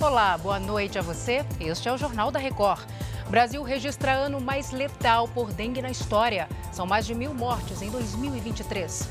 [0.00, 1.44] Olá, boa noite a você.
[1.58, 2.88] Este é o Jornal da Record.
[3.28, 6.48] Brasil registra ano mais letal por dengue na história.
[6.72, 9.08] São mais de mil mortes em 2023.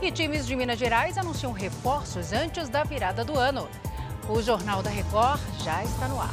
[0.00, 3.68] E times de Minas Gerais anunciam reforços antes da virada do ano.
[4.26, 6.32] O Jornal da Record já está no ar.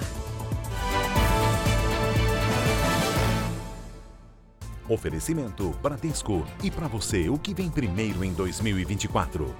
[4.88, 6.46] Oferecimento Bradesco.
[6.64, 9.54] E para você, o que vem primeiro em 2024?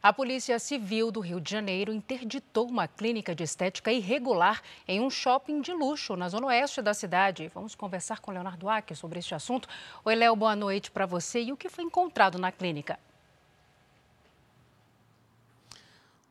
[0.00, 5.10] A Polícia Civil do Rio de Janeiro interditou uma clínica de estética irregular em um
[5.10, 7.50] shopping de luxo na zona oeste da cidade.
[7.52, 9.68] Vamos conversar com Leonardo Aque sobre este assunto.
[10.04, 11.42] Oi, Léo, boa noite para você.
[11.42, 12.96] E o que foi encontrado na clínica?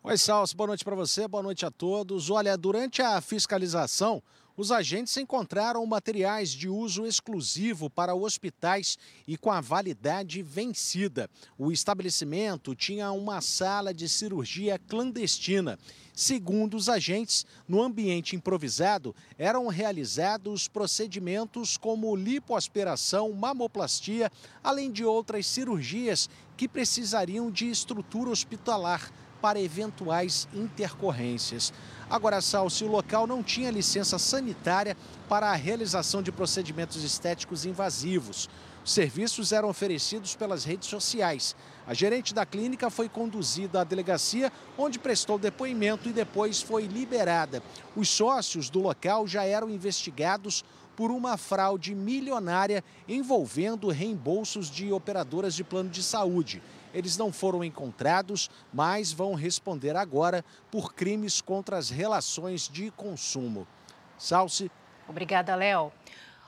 [0.09, 2.29] Oi, Salso, boa noite para você, boa noite a todos.
[2.29, 4.23] Olha, durante a fiscalização,
[4.55, 8.97] os agentes encontraram materiais de uso exclusivo para hospitais
[9.27, 11.29] e com a validade vencida.
[11.57, 15.77] O estabelecimento tinha uma sala de cirurgia clandestina.
[16.15, 24.31] Segundo os agentes, no ambiente improvisado eram realizados procedimentos como lipoaspiração, mamoplastia,
[24.63, 31.73] além de outras cirurgias que precisariam de estrutura hospitalar para eventuais intercorrências.
[32.09, 34.95] Agora, Sal, se o local não tinha licença sanitária
[35.27, 38.49] para a realização de procedimentos estéticos invasivos.
[38.85, 41.53] Os serviços eram oferecidos pelas redes sociais.
[41.85, 47.61] A gerente da clínica foi conduzida à delegacia, onde prestou depoimento e depois foi liberada.
[47.97, 50.63] Os sócios do local já eram investigados
[50.95, 56.63] por uma fraude milionária envolvendo reembolsos de operadoras de plano de saúde.
[56.97, 63.67] Eles não foram encontrados, mas vão responder agora por crimes contra as relações de consumo.
[64.17, 64.71] Salce.
[65.07, 65.91] Obrigada, Léo.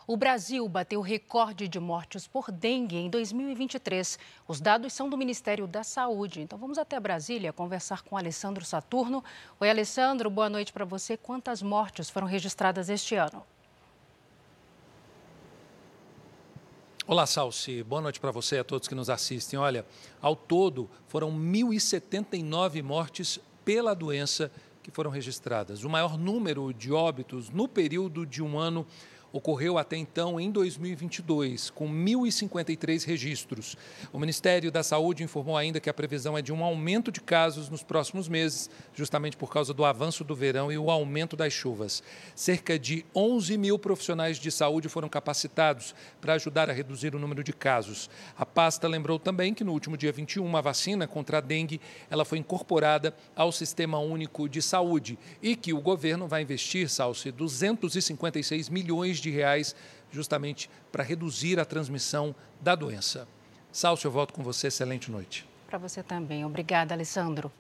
[0.08, 4.18] O Brasil bateu recorde de mortes por dengue em 2023.
[4.48, 6.42] Os dados são do Ministério da Saúde.
[6.42, 9.24] Então vamos até Brasília conversar com Alessandro Saturno.
[9.60, 11.16] Oi, Alessandro, boa noite para você.
[11.16, 13.46] Quantas mortes foram registradas este ano?
[17.12, 17.82] Olá, Salsi.
[17.82, 19.58] Boa noite para você e a todos que nos assistem.
[19.58, 19.84] Olha,
[20.22, 24.52] ao todo foram 1.079 mortes pela doença
[24.84, 25.84] que foram registradas.
[25.84, 28.86] O maior número de óbitos no período de um ano
[29.32, 33.78] ocorreu até então em 2022, com 1.053 registros.
[34.12, 37.70] O Ministério da Saúde informou ainda que a previsão é de um aumento de casos
[37.70, 42.02] nos próximos meses, justamente por causa do avanço do verão e o aumento das chuvas.
[42.36, 47.44] Cerca de 11 mil profissionais de saúde foram capacitados para ajudar a reduzir o número
[47.44, 48.10] de casos.
[48.38, 51.80] A pasta lembrou também que no último dia 21, uma vacina contra a dengue
[52.10, 57.32] ela foi incorporada ao Sistema Único de Saúde e que o governo vai investir, Salce,
[57.32, 59.76] 256 milhões de reais
[60.12, 63.28] justamente para reduzir a transmissão da doença.
[63.72, 64.68] Salcio, eu volto com você.
[64.68, 65.48] Excelente noite.
[65.68, 66.44] Para você também.
[66.44, 67.52] Obrigada, Alessandro.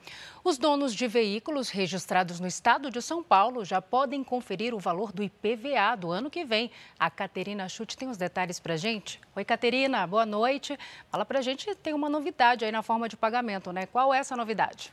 [0.43, 5.11] Os donos de veículos registrados no estado de São Paulo já podem conferir o valor
[5.11, 6.71] do IPVA do ano que vem.
[6.99, 9.21] A Caterina Chute tem os detalhes para gente.
[9.35, 10.75] Oi, Caterina, boa noite.
[11.11, 13.85] Fala para gente, tem uma novidade aí na forma de pagamento, né?
[13.85, 14.91] Qual é essa novidade?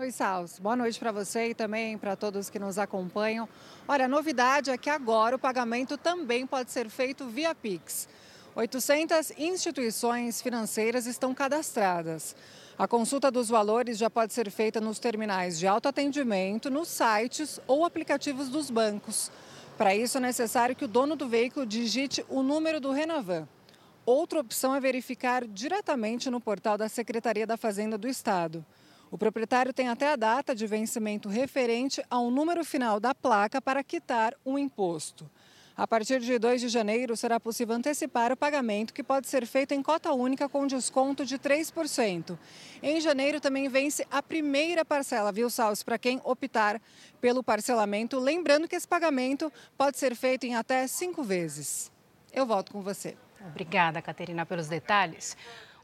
[0.00, 0.60] Oi, Sals.
[0.60, 3.48] Boa noite para você e também para todos que nos acompanham.
[3.88, 8.08] Olha, a novidade é que agora o pagamento também pode ser feito via Pix.
[8.54, 12.36] 800 instituições financeiras estão cadastradas.
[12.78, 17.84] A consulta dos valores já pode ser feita nos terminais de autoatendimento, nos sites ou
[17.84, 19.32] aplicativos dos bancos.
[19.76, 23.48] Para isso, é necessário que o dono do veículo digite o número do Renavan.
[24.06, 28.64] Outra opção é verificar diretamente no portal da Secretaria da Fazenda do Estado.
[29.10, 33.82] O proprietário tem até a data de vencimento referente ao número final da placa para
[33.82, 35.28] quitar o imposto.
[35.78, 39.72] A partir de 2 de janeiro, será possível antecipar o pagamento, que pode ser feito
[39.72, 42.36] em cota única com desconto de 3%.
[42.82, 46.82] Em janeiro também vence a primeira parcela, viu, Salso, para quem optar
[47.20, 48.18] pelo parcelamento.
[48.18, 51.92] Lembrando que esse pagamento pode ser feito em até cinco vezes.
[52.32, 53.16] Eu volto com você.
[53.46, 55.36] Obrigada, Caterina, pelos detalhes.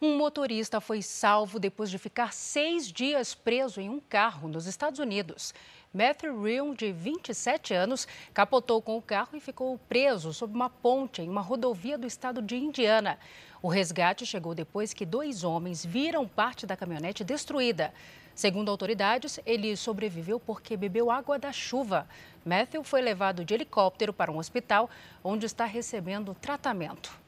[0.06, 5.01] Um motorista foi salvo depois de ficar seis dias preso em um carro nos Estados
[5.01, 5.55] Unidos.
[5.95, 11.23] Matthew Rion, de 27 anos, capotou com o carro e ficou preso sob uma ponte
[11.23, 13.19] em uma rodovia do estado de Indiana.
[13.62, 17.91] O resgate chegou depois que dois homens viram parte da caminhonete destruída.
[18.35, 22.07] Segundo autoridades, ele sobreviveu porque bebeu água da chuva.
[22.45, 24.91] Matthew foi levado de helicóptero para um hospital
[25.25, 27.24] onde está recebendo tratamento.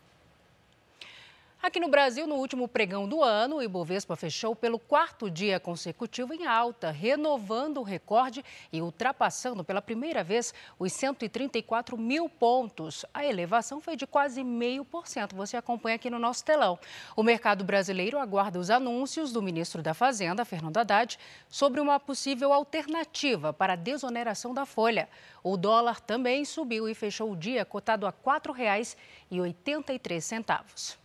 [1.66, 6.32] Aqui no Brasil, no último pregão do ano, o Ibovespa fechou pelo quarto dia consecutivo
[6.32, 13.04] em alta, renovando o recorde e ultrapassando pela primeira vez os 134 mil pontos.
[13.12, 15.34] A elevação foi de quase meio por cento.
[15.34, 16.78] Você acompanha aqui no nosso telão.
[17.16, 22.52] O mercado brasileiro aguarda os anúncios do ministro da Fazenda, Fernando Haddad, sobre uma possível
[22.52, 25.08] alternativa para a desoneração da folha.
[25.42, 30.96] O dólar também subiu e fechou o dia cotado a R$ 4,83.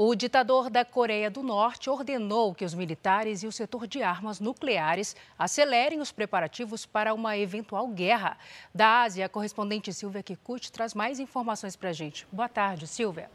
[0.00, 4.38] O ditador da Coreia do Norte ordenou que os militares e o setor de armas
[4.38, 8.38] nucleares acelerem os preparativos para uma eventual guerra.
[8.72, 12.28] Da Ásia, a correspondente Silvia Kikuchi traz mais informações para a gente.
[12.30, 13.28] Boa tarde, Silvia.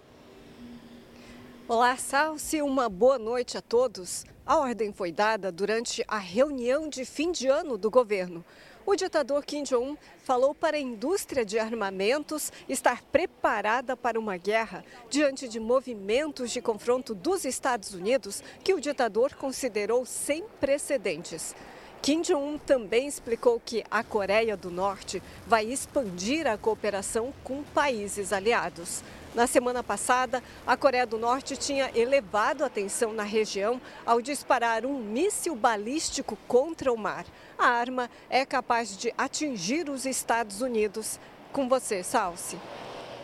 [1.67, 4.23] Olá, Salsi, uma boa noite a todos.
[4.45, 8.43] A ordem foi dada durante a reunião de fim de ano do governo.
[8.85, 9.95] O ditador Kim Jong-un
[10.25, 16.61] falou para a indústria de armamentos estar preparada para uma guerra diante de movimentos de
[16.61, 21.55] confronto dos Estados Unidos que o ditador considerou sem precedentes.
[22.01, 28.33] Kim Jong-un também explicou que a Coreia do Norte vai expandir a cooperação com países
[28.33, 29.01] aliados.
[29.33, 34.85] Na semana passada, a Coreia do Norte tinha elevado a tensão na região ao disparar
[34.85, 37.25] um míssil balístico contra o mar.
[37.57, 41.19] A arma é capaz de atingir os Estados Unidos.
[41.51, 42.59] Com você, Salsi.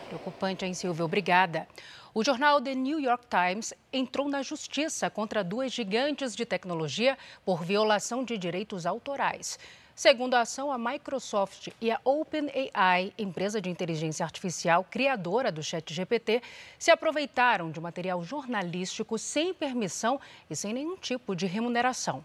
[0.08, 1.06] Preocupante, hein, Silvia?
[1.06, 1.68] Obrigada.
[2.12, 7.16] O jornal The New York Times entrou na justiça contra duas gigantes de tecnologia
[7.46, 9.60] por violação de direitos autorais.
[10.00, 16.42] Segundo a ação, a Microsoft e a OpenAI, empresa de inteligência artificial criadora do ChatGPT,
[16.80, 20.18] se aproveitaram de material jornalístico sem permissão
[20.50, 22.24] e sem nenhum tipo de remuneração.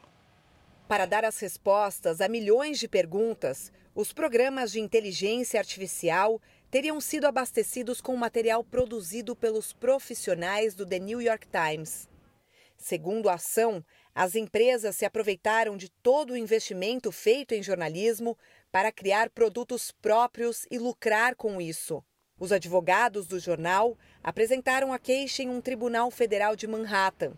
[0.87, 7.27] Para dar as respostas a milhões de perguntas, os programas de inteligência artificial teriam sido
[7.27, 12.09] abastecidos com material produzido pelos profissionais do The New York Times.
[12.77, 13.85] Segundo a ação,
[14.15, 18.39] as empresas se aproveitaram de todo o investimento feito em jornalismo
[18.71, 22.03] para criar produtos próprios e lucrar com isso.
[22.39, 27.33] Os advogados do jornal apresentaram a queixa em um tribunal federal de Manhattan.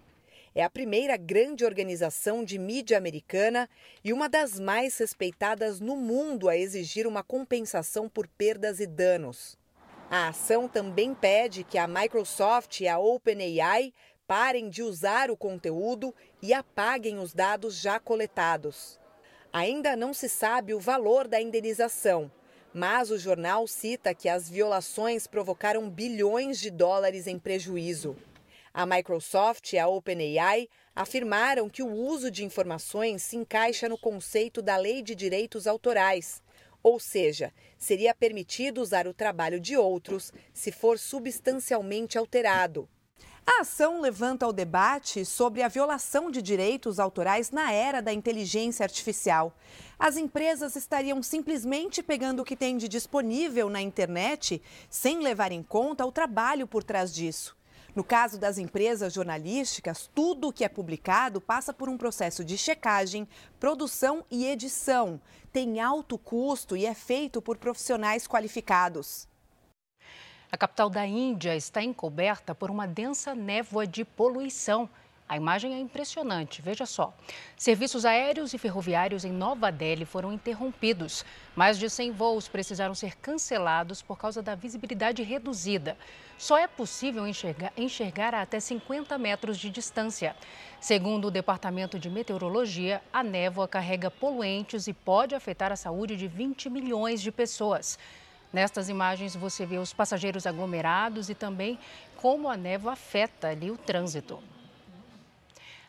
[0.54, 3.68] É a primeira grande organização de mídia americana
[4.02, 9.58] e uma das mais respeitadas no mundo a exigir uma compensação por perdas e danos.
[10.10, 13.92] A ação também pede que a Microsoft e a OpenAI
[14.26, 18.98] parem de usar o conteúdo e apaguem os dados já coletados.
[19.52, 22.30] Ainda não se sabe o valor da indenização,
[22.74, 28.16] mas o jornal cita que as violações provocaram bilhões de dólares em prejuízo.
[28.74, 34.60] A Microsoft e a OpenAI afirmaram que o uso de informações se encaixa no conceito
[34.60, 36.42] da Lei de Direitos Autorais,
[36.82, 42.86] ou seja, seria permitido usar o trabalho de outros se for substancialmente alterado.
[43.48, 48.82] A ação levanta o debate sobre a violação de direitos autorais na era da inteligência
[48.82, 49.56] artificial.
[49.96, 54.60] As empresas estariam simplesmente pegando o que tem de disponível na internet
[54.90, 57.56] sem levar em conta o trabalho por trás disso.
[57.94, 62.58] No caso das empresas jornalísticas, tudo o que é publicado passa por um processo de
[62.58, 63.28] checagem,
[63.60, 65.20] produção e edição.
[65.52, 69.28] Tem alto custo e é feito por profissionais qualificados.
[70.56, 74.88] A capital da Índia está encoberta por uma densa névoa de poluição.
[75.28, 77.14] A imagem é impressionante, veja só.
[77.58, 81.26] Serviços aéreos e ferroviários em Nova Delhi foram interrompidos.
[81.54, 85.94] Mais de 100 voos precisaram ser cancelados por causa da visibilidade reduzida.
[86.38, 90.34] Só é possível enxergar, enxergar a até 50 metros de distância.
[90.80, 96.26] Segundo o Departamento de Meteorologia, a névoa carrega poluentes e pode afetar a saúde de
[96.26, 97.98] 20 milhões de pessoas.
[98.56, 101.78] Nestas imagens você vê os passageiros aglomerados e também
[102.16, 104.42] como a névoa afeta ali o trânsito.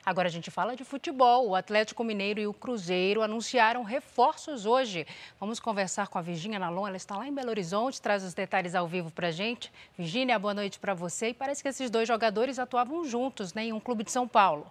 [0.05, 1.47] Agora a gente fala de futebol.
[1.47, 5.07] O Atlético Mineiro e o Cruzeiro anunciaram reforços hoje.
[5.39, 8.75] Vamos conversar com a Virginia Nalon, ela está lá em Belo Horizonte, traz os detalhes
[8.75, 9.71] ao vivo para a gente.
[9.97, 11.29] Virginia, boa noite para você.
[11.29, 14.69] E parece que esses dois jogadores atuavam juntos né, em um clube de São Paulo.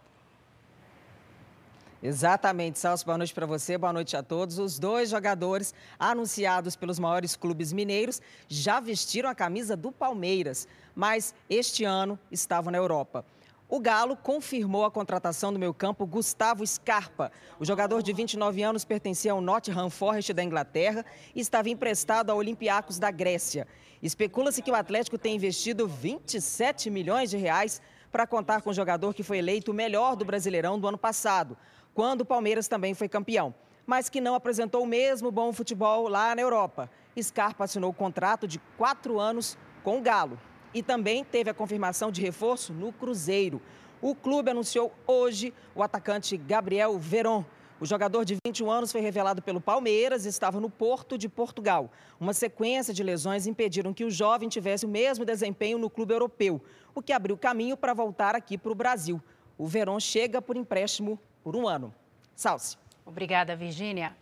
[2.06, 4.60] Exatamente, Celso, boa noite para você, boa noite a todos.
[4.60, 11.34] Os dois jogadores anunciados pelos maiores clubes mineiros já vestiram a camisa do Palmeiras, mas
[11.50, 13.26] este ano estavam na Europa.
[13.68, 17.32] O Galo confirmou a contratação do meio-campo Gustavo Scarpa.
[17.58, 22.38] O jogador de 29 anos pertencia ao Nottingham Forest da Inglaterra e estava emprestado ao
[22.38, 23.66] Olympiacos da Grécia.
[24.00, 27.82] Especula-se que o Atlético tem investido 27 milhões de reais
[28.12, 31.56] para contar com o jogador que foi eleito o melhor do Brasileirão do ano passado
[31.96, 33.54] quando o Palmeiras também foi campeão,
[33.86, 36.90] mas que não apresentou o mesmo bom futebol lá na Europa.
[37.18, 40.38] Scarpa assinou o contrato de quatro anos com o Galo.
[40.74, 43.62] e também teve a confirmação de reforço no Cruzeiro.
[44.02, 47.42] O clube anunciou hoje o atacante Gabriel Veron.
[47.80, 51.90] O jogador de 21 anos foi revelado pelo Palmeiras e estava no Porto de Portugal.
[52.20, 56.60] Uma sequência de lesões impediram que o jovem tivesse o mesmo desempenho no clube europeu,
[56.94, 59.18] o que abriu caminho para voltar aqui para o Brasil.
[59.56, 61.94] O Verón chega por empréstimo por um ano.
[62.34, 62.76] Salce.
[63.04, 64.16] Obrigada, Virgínia.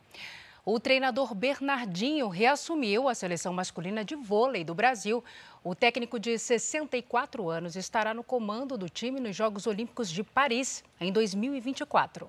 [0.62, 5.24] O treinador Bernardinho reassumiu a seleção masculina de vôlei do Brasil.
[5.64, 10.84] O técnico de 64 anos estará no comando do time nos Jogos Olímpicos de Paris
[11.00, 12.28] em 2024.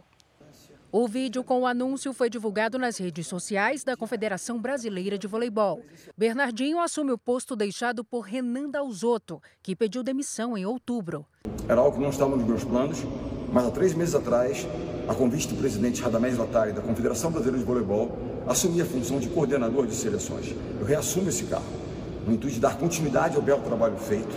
[0.93, 5.83] O vídeo com o anúncio foi divulgado nas redes sociais da Confederação Brasileira de Voleibol.
[6.17, 11.25] Bernardinho assume o posto deixado por Renan Dalzotto, que pediu demissão em outubro.
[11.67, 12.99] Era algo que não estava nos meus planos,
[13.55, 14.67] mas há três meses atrás,
[15.07, 18.12] a convite do presidente Radamés Latari da Confederação Brasileira de Voleibol,
[18.45, 20.53] assumi a função de coordenador de seleções.
[20.77, 21.63] Eu reassumo esse cargo,
[22.27, 24.35] no intuito de dar continuidade ao belo trabalho feito,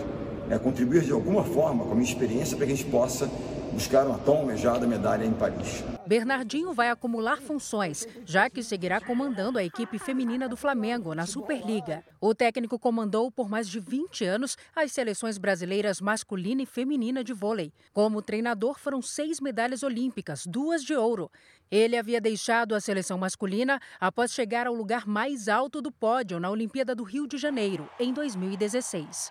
[0.50, 3.28] é, contribuir de alguma forma com a minha experiência para que a gente possa
[3.72, 5.84] buscar uma tão almejada medalha em Paris.
[6.04, 12.02] Bernardinho vai acumular funções, já que seguirá comandando a equipe feminina do Flamengo na Superliga.
[12.20, 17.32] O técnico comandou por mais de 20 anos as seleções brasileiras masculina e feminina de
[17.32, 17.72] vôlei.
[17.92, 21.30] Como treinador, foram seis medalhas olímpicas, duas de ouro.
[21.70, 26.50] Ele havia deixado a seleção masculina após chegar ao lugar mais alto do pódio na
[26.50, 29.30] Olimpíada do Rio de Janeiro, em 2016.